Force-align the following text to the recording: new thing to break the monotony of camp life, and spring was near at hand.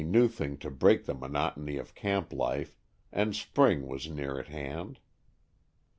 new 0.03 0.27
thing 0.27 0.57
to 0.57 0.71
break 0.71 1.05
the 1.05 1.13
monotony 1.13 1.77
of 1.77 1.93
camp 1.93 2.33
life, 2.33 2.75
and 3.13 3.35
spring 3.35 3.85
was 3.85 4.09
near 4.09 4.39
at 4.39 4.47
hand. 4.47 4.99